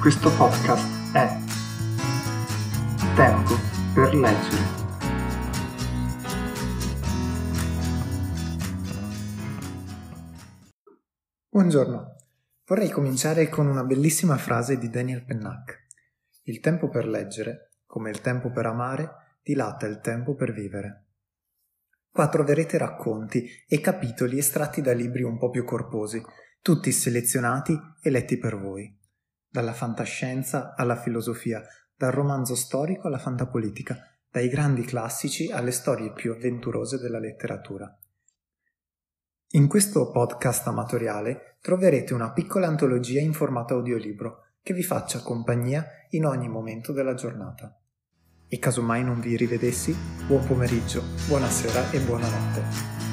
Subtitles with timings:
[0.00, 1.26] Questo podcast è
[3.16, 3.54] Tempo
[3.94, 4.62] per leggere.
[11.48, 12.16] Buongiorno,
[12.66, 15.86] vorrei cominciare con una bellissima frase di Daniel Pennac.
[16.42, 21.06] Il tempo per leggere, come il tempo per amare, dilata il tempo per vivere.
[22.10, 26.22] Qua troverete racconti e capitoli estratti da libri un po' più corposi,
[26.60, 29.04] tutti selezionati e letti per voi.
[29.56, 31.64] Dalla fantascienza alla filosofia,
[31.96, 33.96] dal romanzo storico alla fantapolitica,
[34.30, 37.90] dai grandi classici alle storie più avventurose della letteratura.
[39.52, 45.86] In questo podcast amatoriale troverete una piccola antologia in formato audiolibro che vi faccia compagnia
[46.10, 47.80] in ogni momento della giornata
[48.48, 49.96] e caso mai non vi rivedessi,
[50.26, 53.05] buon pomeriggio, buonasera e buonanotte.